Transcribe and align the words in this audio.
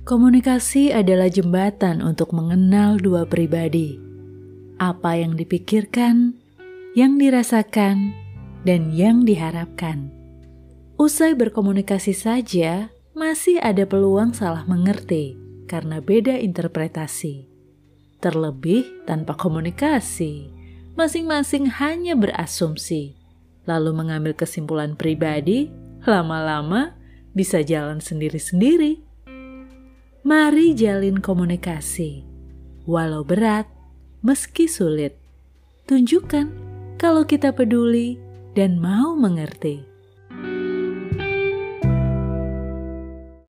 Komunikasi 0.00 0.96
adalah 0.96 1.28
jembatan 1.28 2.00
untuk 2.00 2.32
mengenal 2.32 2.96
dua 2.96 3.28
pribadi. 3.28 4.00
Apa 4.80 5.20
yang 5.20 5.36
dipikirkan, 5.36 6.40
yang 6.96 7.20
dirasakan, 7.20 8.16
dan 8.64 8.96
yang 8.96 9.28
diharapkan. 9.28 10.08
Usai 10.96 11.36
berkomunikasi 11.36 12.16
saja, 12.16 12.88
masih 13.12 13.60
ada 13.60 13.84
peluang 13.84 14.32
salah 14.32 14.64
mengerti 14.64 15.36
karena 15.68 16.00
beda 16.00 16.40
interpretasi. 16.40 17.44
Terlebih 18.24 19.04
tanpa 19.04 19.36
komunikasi, 19.36 20.48
masing-masing 20.96 21.68
hanya 21.76 22.16
berasumsi, 22.16 23.20
lalu 23.68 23.92
mengambil 23.92 24.32
kesimpulan 24.32 24.96
pribadi, 24.96 25.68
lama-lama 26.08 26.96
bisa 27.36 27.60
jalan 27.60 28.00
sendiri-sendiri. 28.00 29.09
Mari 30.20 30.76
jalin 30.76 31.16
komunikasi, 31.16 32.28
walau 32.84 33.24
berat, 33.24 33.64
meski 34.20 34.68
sulit. 34.68 35.16
Tunjukkan 35.88 36.44
kalau 37.00 37.24
kita 37.24 37.56
peduli 37.56 38.20
dan 38.52 38.76
mau 38.76 39.16
mengerti. 39.16 39.80